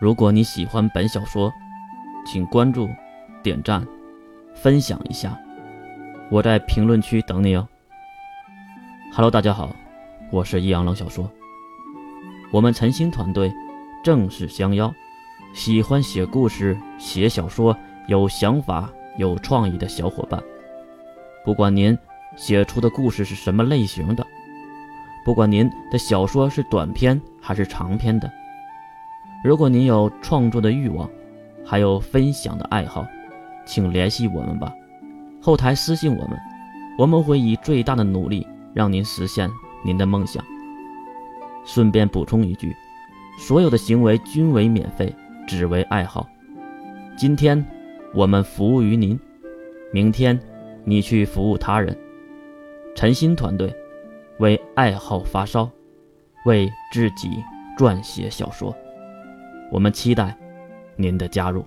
[0.00, 1.52] 如果你喜欢本小说，
[2.24, 2.88] 请关注、
[3.42, 3.84] 点赞、
[4.54, 5.36] 分享一下，
[6.30, 7.66] 我在评论区等你哦。
[9.12, 9.74] Hello，大家好，
[10.30, 11.28] 我是易阳冷小说。
[12.52, 13.52] 我们晨星团队
[14.04, 14.94] 正式相邀，
[15.52, 17.76] 喜欢写故事、写小说、
[18.06, 20.40] 有想法、有创意的小伙伴，
[21.44, 21.98] 不管您
[22.36, 24.24] 写出的故事是什么类型的，
[25.24, 28.30] 不管您的小说是短篇还是长篇的。
[29.48, 31.08] 如果您有创作的欲望，
[31.64, 33.06] 还有分享的爱好，
[33.64, 34.70] 请联系我们吧。
[35.40, 36.38] 后台私信我们，
[36.98, 39.48] 我们会以最大的努力让您实现
[39.82, 40.44] 您的梦想。
[41.64, 42.76] 顺便补充一句，
[43.38, 45.16] 所有的行为均为免费，
[45.46, 46.28] 只为爱好。
[47.16, 47.64] 今天
[48.14, 49.18] 我们服务于您，
[49.90, 50.38] 明天
[50.84, 51.96] 你去服务他人。
[52.94, 53.74] 陈鑫团队
[54.40, 55.70] 为爱好发烧，
[56.44, 57.42] 为自己
[57.78, 58.76] 撰写小说。
[59.70, 60.36] 我们期待
[60.96, 61.66] 您的加入。